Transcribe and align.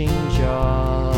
wishing 0.00 0.30
jar. 0.30 1.12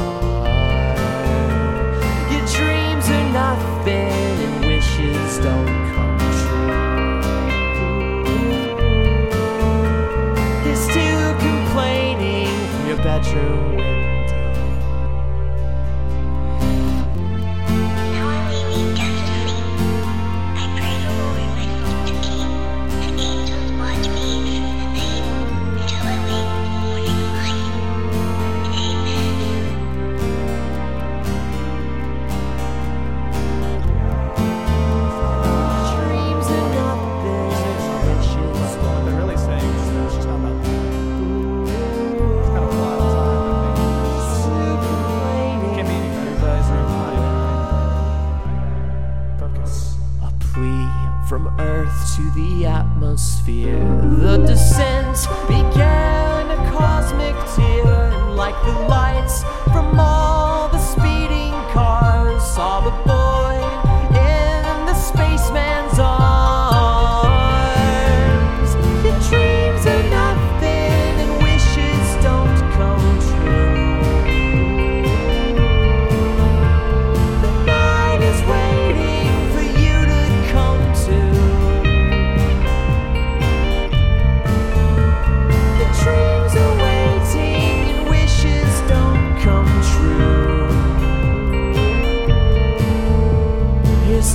Your 2.31 2.47
dreams 2.47 3.09
are 3.09 3.33
nothing 3.33 4.39
and 4.47 4.65
wishes 4.65 5.39
don't 5.39 5.67
come 5.95 6.19
true. 6.41 7.23
There's 10.65 10.79
still 10.79 11.35
complaining 11.39 12.55
from 12.71 12.87
your 12.89 12.99
bedroom 12.99 13.77
window. 13.77 14.12
From 51.33 51.49
Earth 51.59 52.15
to 52.15 52.31
the 52.33 52.67
atmosphere. 52.67 53.79
The 54.21 54.37
descent 54.47 55.17
began 55.49 56.51
a 56.51 56.71
cosmic 56.71 57.35
tear, 57.57 57.87
and 57.87 58.37
like 58.37 58.55
the 58.67 58.79
lights 58.87 59.43
from 59.73 59.92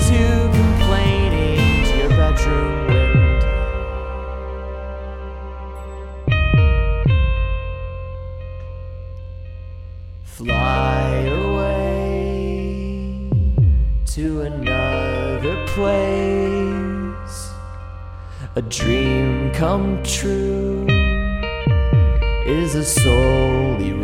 to 0.07 0.49
complaining 0.53 1.83
to 1.85 1.93
your 1.97 2.09
bedroom 2.09 2.87
window. 2.87 3.57
Fly 10.23 11.07
away 11.43 13.29
to 14.05 14.23
another 14.43 15.55
place. 15.67 17.37
A 18.55 18.61
dream 18.61 19.51
come 19.51 20.01
true 20.03 20.87
is 22.45 22.75
a 22.75 22.85
erased. 23.81 23.96